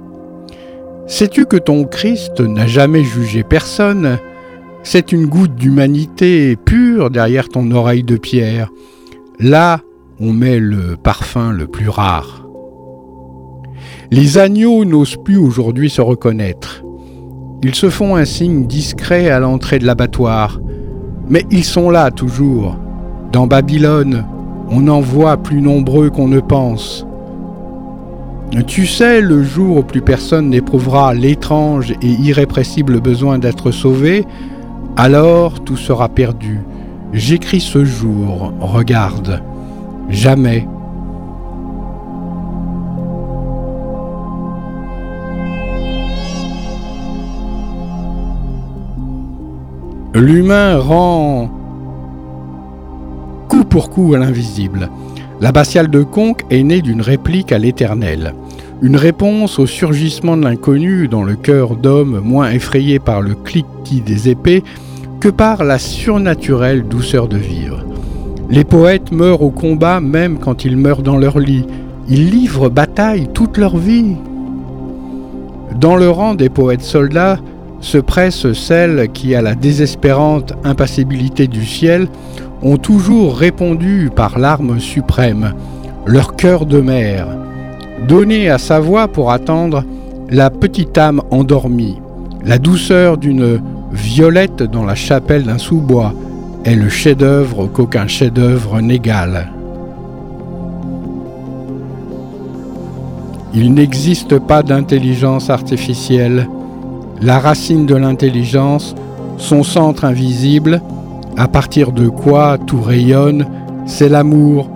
[1.08, 4.18] Sais-tu que ton Christ n'a jamais jugé personne?
[4.84, 8.70] C'est une goutte d'humanité pure derrière ton oreille de pierre.
[9.40, 9.82] Là,
[10.20, 12.43] on met le parfum le plus rare.
[14.12, 16.84] Les agneaux n'osent plus aujourd'hui se reconnaître.
[17.64, 20.60] Ils se font un signe discret à l'entrée de l'abattoir,
[21.30, 22.78] mais ils sont là toujours.
[23.32, 24.26] Dans Babylone,
[24.70, 27.08] on en voit plus nombreux qu'on ne pense.
[28.68, 34.26] Tu sais, le jour où plus personne n'éprouvera l'étrange et irrépressible besoin d'être sauvé,
[34.96, 36.60] alors tout sera perdu.
[37.14, 39.42] J'écris ce jour, regarde.
[40.10, 40.68] Jamais
[50.16, 51.50] L'humain rend
[53.50, 54.92] coup pour coup à l'invisible.
[55.42, 58.36] L'abbatiale de Conques est née d'une réplique à l'éternel,
[58.84, 64.02] une réponse au surgissement de l'inconnu dans le cœur d'hommes moins effrayés par le cliquetis
[64.02, 64.64] des épées
[65.20, 67.84] que par la surnaturelle douceur de vivre.
[68.52, 71.66] Les poètes meurent au combat même quand ils meurent dans leur lit.
[72.08, 74.16] Ils livrent bataille toute leur vie.
[75.80, 77.40] Dans le rang des poètes soldats
[77.84, 82.08] se pressent celles qui, à la désespérante impassibilité du ciel,
[82.62, 85.54] ont toujours répondu par l'arme suprême,
[86.06, 87.28] leur cœur de mer,
[88.08, 89.84] donné à sa voix pour attendre
[90.30, 92.00] la petite âme endormie,
[92.46, 93.62] la douceur d'une
[93.92, 96.14] violette dans la chapelle d'un sous-bois
[96.66, 99.52] est le chef-d'œuvre qu'aucun chef-d'œuvre n'égale.
[103.54, 106.48] Il n'existe pas d'intelligence artificielle.
[107.24, 108.96] La racine de l'intelligence,
[109.38, 110.82] son centre invisible,
[111.38, 113.46] à partir de quoi tout rayonne,
[113.86, 114.70] c'est l'amour.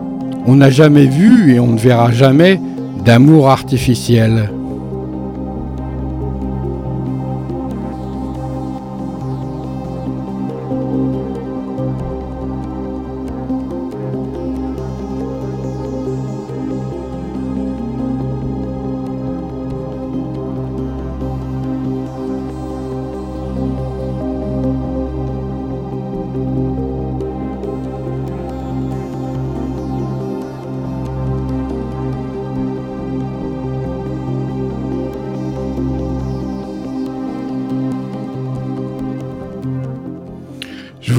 [0.46, 2.62] On n'a jamais vu et on ne verra jamais
[3.04, 4.50] d'amour artificiel.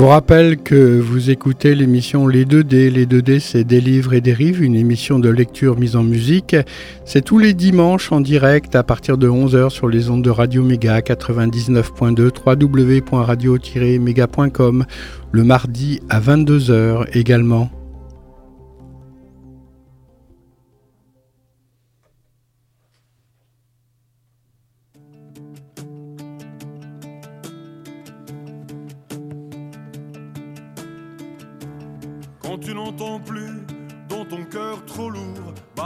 [0.08, 2.88] Vous rappelle que vous écoutez l'émission Les 2D.
[2.88, 6.56] Les 2D, c'est des livres et des rives, une émission de lecture mise en musique.
[7.04, 10.62] C'est tous les dimanches en direct à partir de 11h sur les ondes de Radio
[10.62, 14.86] Méga 99.2 www.radio-méga.com.
[15.30, 17.77] Le mardi à 22h également.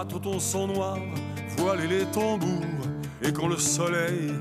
[0.04, 0.98] Ton sang noir,
[1.56, 2.64] voiler les tambours,
[3.22, 4.32] et quand le soleil,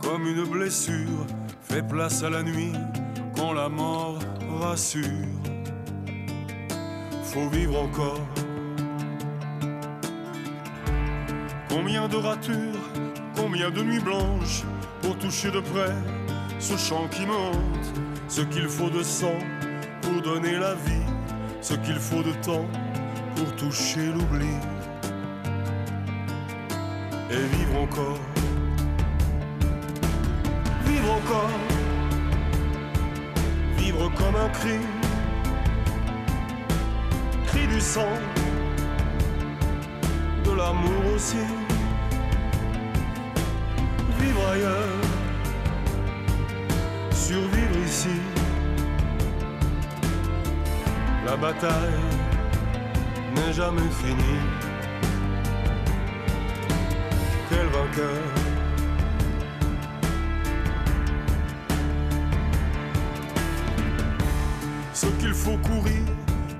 [0.00, 1.26] comme une blessure,
[1.62, 2.72] fait place à la nuit,
[3.36, 4.18] quand la mort
[4.60, 5.04] rassure,
[7.22, 8.26] faut vivre encore.
[11.68, 12.90] Combien de ratures,
[13.36, 14.62] combien de nuits blanches,
[15.02, 15.94] pour toucher de près
[16.58, 17.92] ce chant qui monte,
[18.28, 19.38] ce qu'il faut de sang
[20.00, 21.06] pour donner la vie,
[21.60, 22.66] ce qu'il faut de temps
[23.36, 24.73] pour toucher l'oubli
[27.34, 28.20] et vivre encore.
[30.86, 31.50] Vivre encore.
[33.76, 34.78] Vivre comme un cri.
[37.46, 38.14] Cri du sang.
[40.44, 41.44] De l'amour aussi.
[44.20, 45.00] Vivre ailleurs.
[47.10, 48.16] Survivre ici.
[51.26, 52.04] La bataille
[53.34, 54.63] n'est jamais finie.
[64.92, 66.02] Ce qu'il faut courir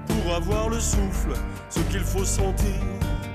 [0.07, 1.33] pour avoir le souffle,
[1.71, 2.81] ce qu'il faut sentir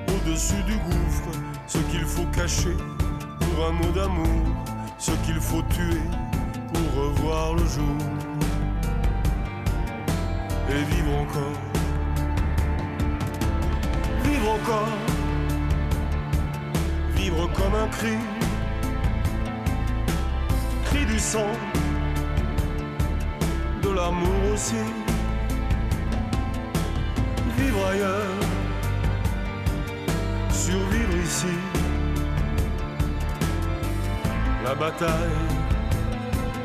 [0.08, 1.32] au-dessus du gouffre,
[1.68, 2.78] ce qu'il faut cacher
[3.40, 4.46] pour un mot d'amour,
[4.98, 6.02] ce qu'il faut tuer
[6.74, 7.98] pour revoir le jour
[10.70, 11.60] et vivre encore.
[14.24, 15.19] Vivre encore
[17.48, 18.18] comme un cri,
[20.86, 21.54] cri du sang,
[23.82, 24.84] de l'amour aussi,
[27.58, 28.40] vivre ailleurs,
[30.52, 31.58] survivre ici,
[34.66, 35.48] la bataille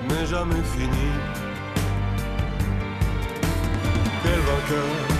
[0.09, 1.18] n'est jamais finie.
[4.22, 5.13] Quel vainqueur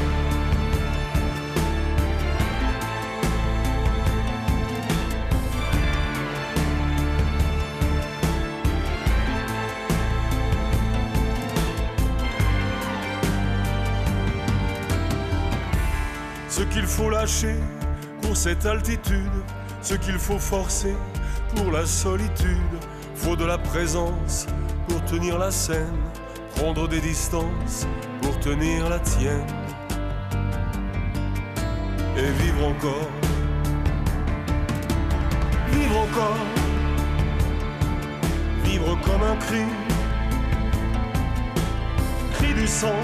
[16.95, 17.57] faut lâcher
[18.23, 19.39] pour cette altitude,
[19.83, 20.95] ce qu'il faut forcer
[21.57, 22.77] pour la solitude.
[23.17, 24.47] Faut de la présence
[24.87, 25.99] pour tenir la scène,
[26.55, 27.89] prendre des distances
[28.23, 29.47] pour tenir la tienne.
[32.17, 33.11] Et vivre encore,
[35.73, 36.47] vivre encore,
[38.63, 39.65] vivre comme un cri,
[42.35, 43.01] cri du sang,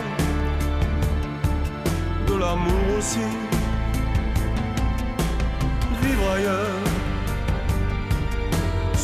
[2.28, 3.39] de l'amour aussi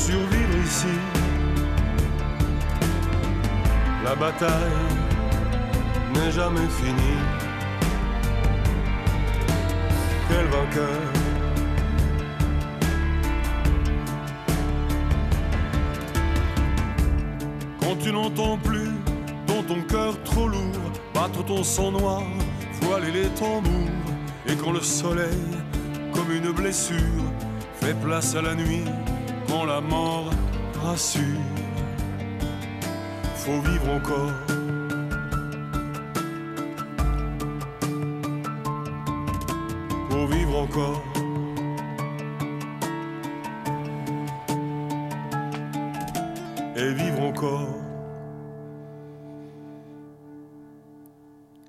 [0.06, 0.96] survivre ici.
[4.04, 4.50] La bataille
[6.14, 7.22] n'est jamais finie.
[10.30, 11.02] le vainqueur?
[17.80, 18.90] Quand tu n'entends plus
[19.46, 22.22] dans ton cœur trop lourd battre ton sang noir,
[22.82, 24.06] voiler les tambours,
[24.46, 25.42] et quand le soleil,
[26.16, 26.96] comme une blessure,
[27.80, 28.84] fait place à la nuit,
[29.48, 30.30] quand la mort
[30.82, 31.22] rassure,
[33.34, 34.32] faut vivre encore.
[40.10, 41.04] Faut vivre encore.
[46.76, 47.68] Et vivre encore.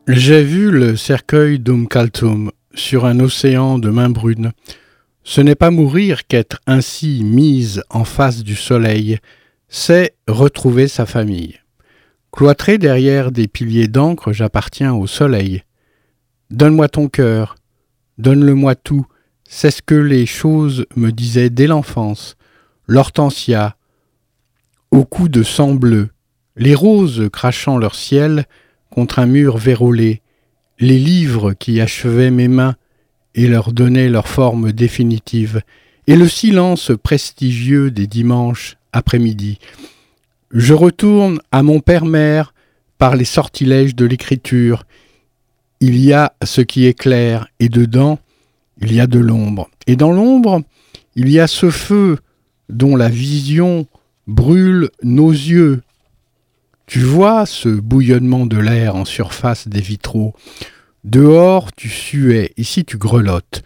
[0.08, 4.52] J'ai vu le cercueil d'Umkaltum sur un océan de main brune.
[5.24, 9.20] Ce n'est pas mourir qu'être ainsi mise en face du soleil,
[9.68, 11.60] c'est retrouver sa famille.
[12.32, 15.64] Cloîtré derrière des piliers d'encre, j'appartiens au soleil.
[16.50, 17.56] Donne-moi ton cœur,
[18.18, 19.06] donne-le-moi tout,
[19.50, 22.38] c'est ce que les choses me disaient dès l'enfance.
[22.86, 23.76] L'hortensia,
[24.92, 26.10] au cou de sang bleu,
[26.56, 28.46] les roses crachant leur ciel
[28.90, 30.22] contre un mur vérolé,
[30.80, 32.76] les livres qui achevaient mes mains
[33.36, 35.62] et leur donnaient leur forme définitive,
[36.08, 39.60] et le silence prestigieux des dimanches après-midi.
[40.52, 42.54] Je retourne à mon père-mère
[42.98, 44.86] par les sortilèges de l'écriture.
[45.82, 48.20] Il y a ce qui est clair, et dedans,
[48.82, 49.70] il y a de l'ombre.
[49.86, 50.62] Et dans l'ombre,
[51.16, 52.18] il y a ce feu
[52.70, 53.88] dont la vision
[54.26, 55.82] brûle nos yeux.
[56.88, 60.34] Tu vois ce bouillonnement de l'air en surface des vitraux.
[61.04, 63.62] Dehors, tu suais, ici tu grelottes.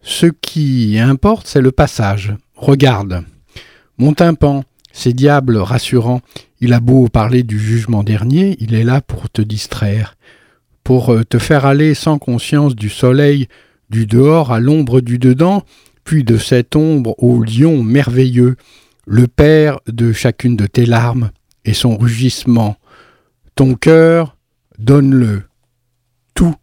[0.00, 2.34] Ce qui importe, c'est le passage.
[2.56, 3.24] Regarde.
[3.98, 6.22] Mon tympan, ces diables rassurants,
[6.60, 10.16] il a beau parler du jugement dernier, il est là pour te distraire,
[10.82, 13.48] pour te faire aller sans conscience du soleil,
[13.90, 15.62] du dehors à l'ombre du dedans,
[16.04, 18.56] puis de cette ombre au lion merveilleux,
[19.06, 21.32] le père de chacune de tes larmes
[21.64, 22.76] et son rugissement.
[23.54, 24.36] Ton cœur,
[24.78, 25.44] donne-le.
[26.34, 26.54] Tout.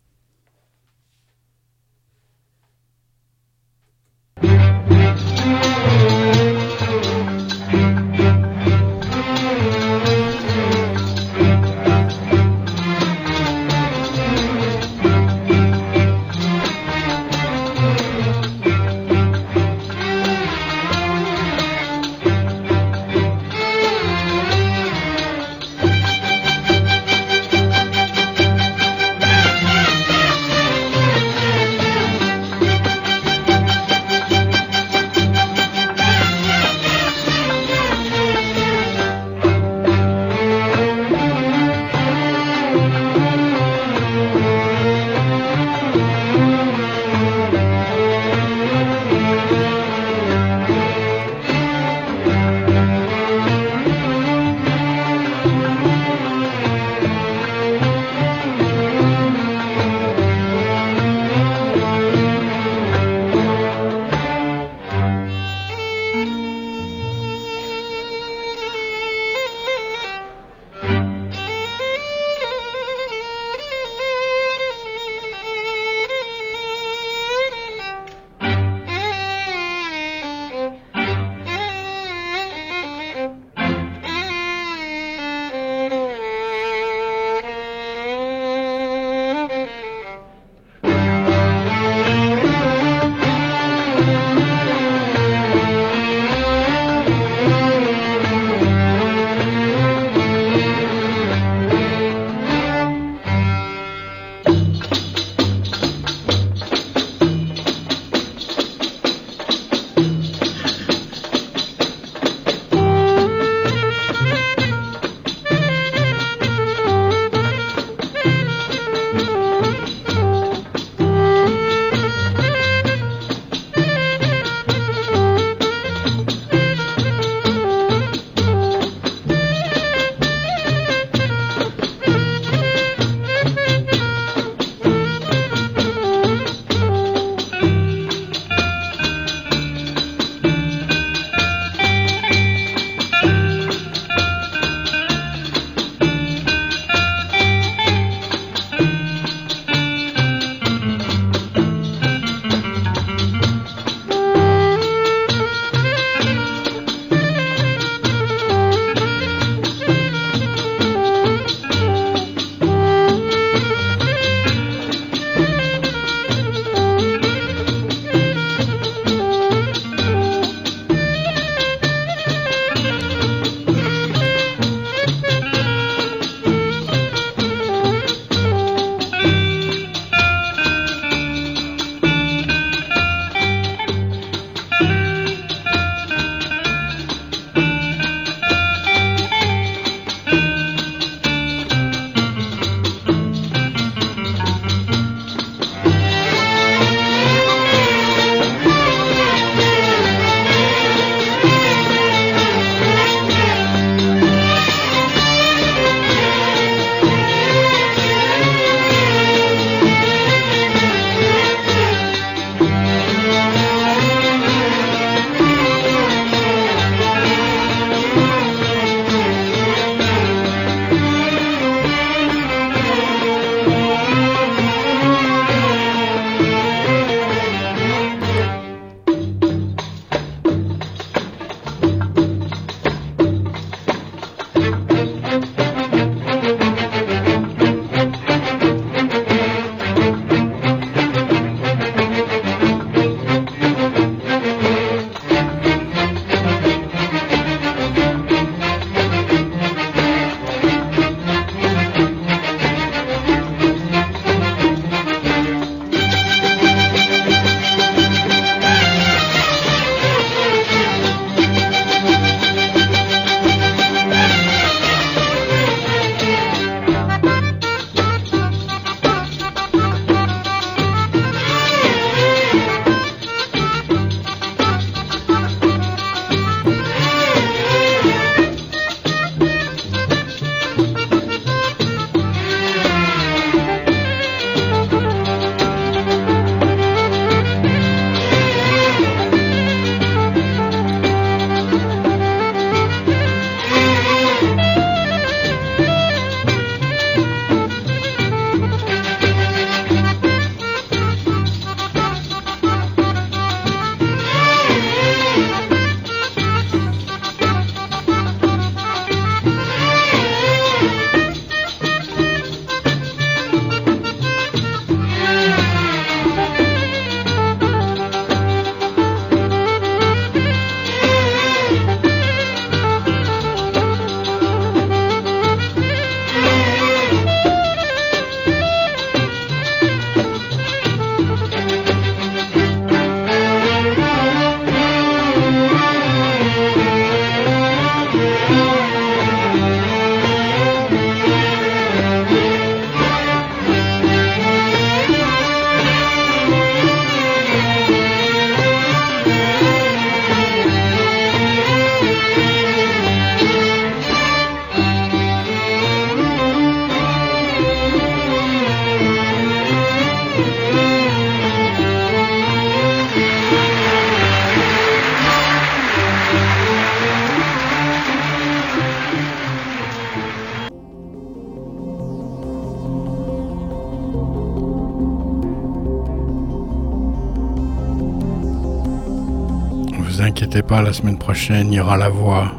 [380.64, 382.52] Pas, la semaine prochaine, il y aura la voix.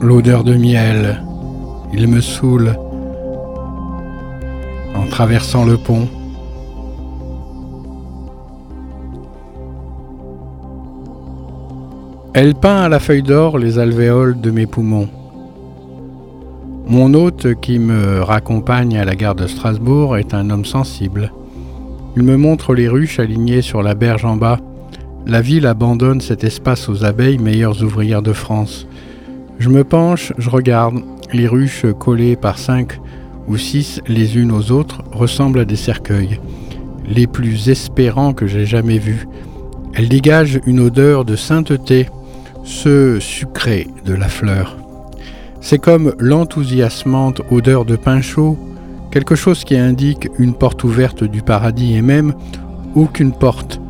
[0.00, 1.22] L'odeur de miel,
[1.92, 2.76] il me saoule
[4.94, 6.08] en traversant le pont.
[12.32, 15.08] Elle peint à la feuille d'or les alvéoles de mes poumons.
[16.86, 21.32] Mon hôte qui me raccompagne à la gare de Strasbourg est un homme sensible.
[22.16, 24.58] Il me montre les ruches alignées sur la berge en bas.
[25.26, 28.86] La ville abandonne cet espace aux abeilles meilleures ouvrières de France.
[29.58, 30.96] Je me penche, je regarde.
[31.32, 33.00] Les ruches collées par cinq
[33.48, 36.40] ou six les unes aux autres ressemblent à des cercueils,
[37.08, 39.26] les plus espérants que j'ai jamais vus.
[39.94, 42.08] Elles dégagent une odeur de sainteté,
[42.62, 44.76] ce sucré de la fleur.
[45.60, 48.58] C'est comme l'enthousiasmante odeur de pain chaud,
[49.10, 52.34] quelque chose qui indique une porte ouverte du paradis et même
[52.94, 53.80] aucune porte,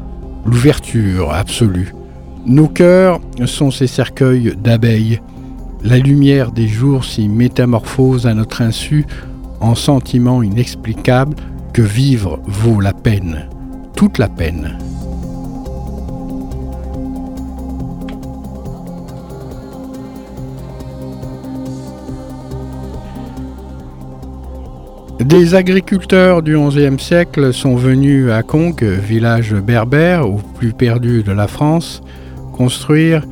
[0.45, 1.95] l'ouverture absolue.
[2.47, 5.21] Nos cœurs sont ces cercueils d'abeilles.
[5.83, 9.07] La lumière des jours s'y métamorphose à notre insu
[9.61, 11.37] en sentiment inexplicable
[11.73, 13.49] que vivre vaut la peine,
[13.97, 14.79] toute la peine.
[25.25, 31.33] Des agriculteurs du XIe siècle sont venus à Conques, village berbère ou plus perdu de
[31.33, 32.03] la France,
[32.53, 33.25] construire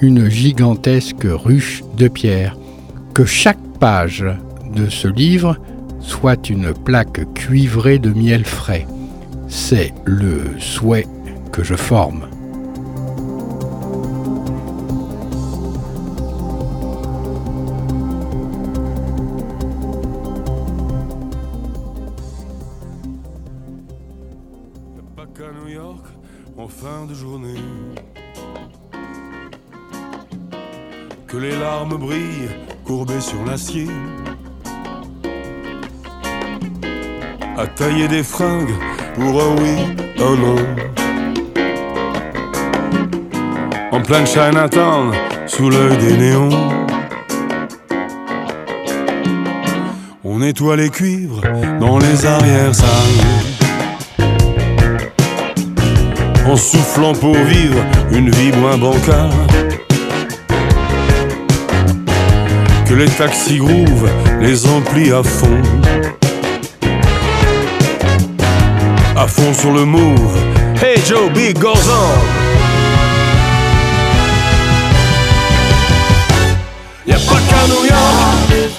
[0.00, 2.54] une gigantesque ruche de pierre.
[3.14, 4.26] Que chaque page
[4.76, 5.56] de ce livre
[6.00, 8.86] soit une plaque cuivrée de miel frais.
[9.48, 11.06] C'est le souhait
[11.50, 12.26] que je forme.
[37.56, 38.74] À tailler des fringues
[39.14, 39.76] pour un oui,
[40.18, 40.56] un non.
[43.92, 45.12] En plein Chinatown,
[45.46, 46.48] sous l'œil des néons.
[50.24, 51.42] On nettoie les cuivres
[51.78, 53.38] dans les arrières-salles.
[56.48, 59.67] en soufflant pour vivre une vie moins bancale.
[62.88, 64.08] Que les taxis grouvent
[64.40, 65.60] les amplis à fond.
[69.14, 70.38] À fond sur le move.
[70.82, 72.14] Hey Joe, Big goes on.
[77.06, 78.70] Y'a pas qu'à New York.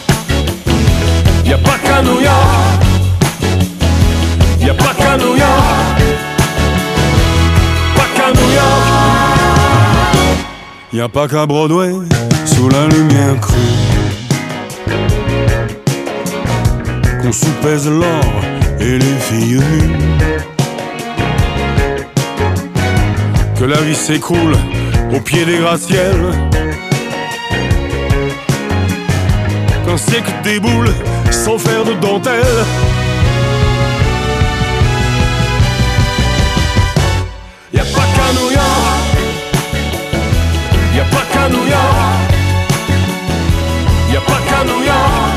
[1.45, 2.80] Y'a pas qu'à New York.
[4.60, 4.74] Y'a.
[4.74, 5.99] Pas qu'à New York.
[10.91, 11.91] Y'a pas qu'à Broadway,
[12.45, 13.78] sous la lumière crue.
[17.30, 18.25] Qu'on soupèse l'or
[18.80, 19.97] et les filles nues.
[23.59, 24.55] Que la vie s'écroule
[25.13, 26.32] au pied des gratte-ciels.
[29.86, 30.89] Qu'un siècle déboule
[31.30, 32.65] sans faire de dentelle.
[37.71, 39.05] Y'a pas qu'à New York.
[40.95, 42.34] Y'a pas qu'à New York.
[44.13, 45.28] Y'a pas qu'à New York.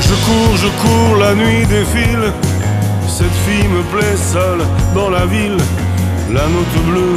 [0.00, 2.32] Je cours, je cours, la nuit défile.
[3.08, 4.62] Cette fille me plaît seule
[4.94, 5.56] dans la ville.
[6.32, 7.16] La note bleue,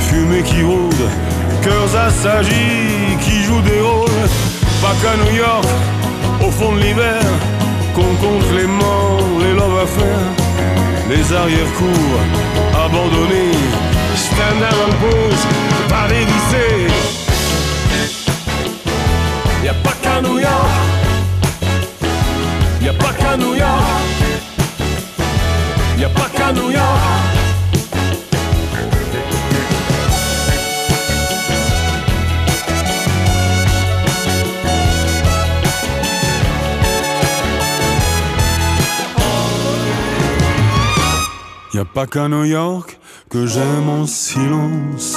[0.00, 1.04] fumée qui rôde.
[1.62, 4.28] Cœurs assagis qui jouent des rôles.
[4.82, 5.66] Pas qu'à New York,
[6.46, 7.22] au fond de l'hiver.
[7.94, 10.28] Qu'on compte les morts, les love affaires.
[11.08, 12.20] Les arrière-cours
[12.84, 13.56] abandonnés.
[14.16, 15.46] Stand and pause,
[15.88, 16.08] pas.
[20.12, 20.70] Qu'à New York.
[22.82, 23.82] Y'a pas qu'à New York.
[25.98, 27.00] Y'a pas qu'à New York.
[41.74, 42.98] Y a pas qu'à New York
[43.30, 45.16] que j'aime en silence.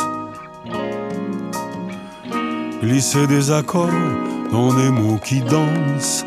[2.82, 6.26] Glisser des accords dans des mots qui dansent.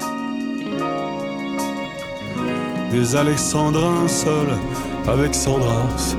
[2.92, 4.54] Des alexandrins seuls
[5.06, 6.14] avec Sandras.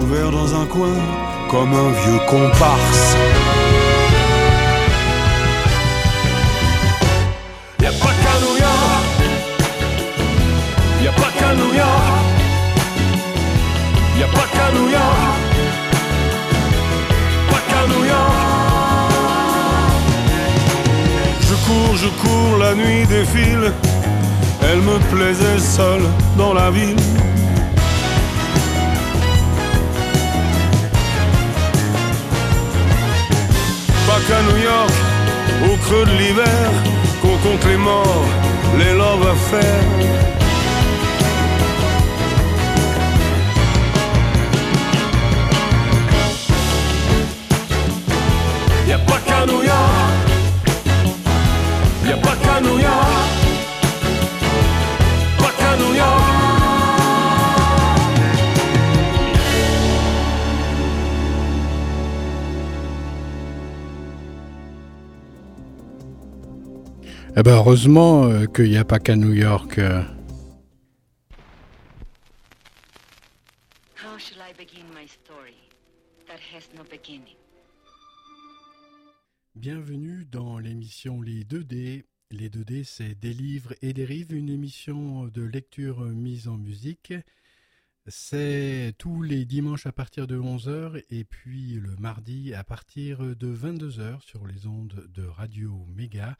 [0.00, 0.96] Ouvert dans un coin
[1.50, 3.35] comme un vieux comparse.
[22.58, 23.72] La nuit défile,
[24.62, 26.02] elle me plaisait seule
[26.36, 26.96] dans la ville.
[34.06, 34.92] Pas qu'à New York,
[35.64, 36.70] au creux de l'hiver,
[37.22, 38.24] qu'on compte les morts,
[38.78, 40.35] les love affaires.
[67.38, 69.76] Eh ben heureusement euh, qu'il n'y a pas qu'à New York.
[69.76, 70.06] How
[74.16, 75.52] shall I begin my story
[76.26, 77.36] that has no beginning?
[79.54, 82.04] Bienvenue dans l'émission Les 2D.
[82.30, 87.12] Les 2D, c'est Des livres et des rives, une émission de lecture mise en musique.
[88.06, 93.54] C'est tous les dimanches à partir de 11h et puis le mardi à partir de
[93.54, 96.38] 22h sur les ondes de Radio Méga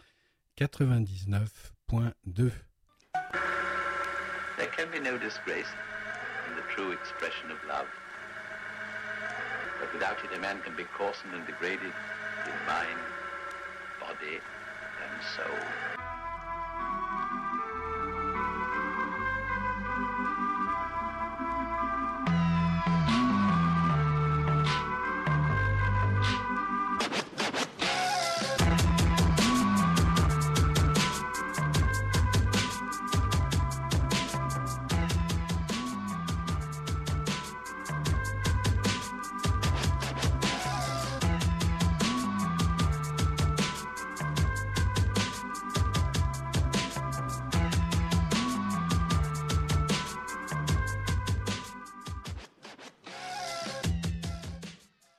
[0.58, 2.52] 99.2.
[4.56, 5.66] There can be no disgrace
[6.48, 7.88] in the true expression of love.
[9.78, 11.92] But without it, a man can be coarsened and degraded
[12.46, 12.98] in mind,
[14.00, 14.40] body,
[15.04, 15.85] and soul.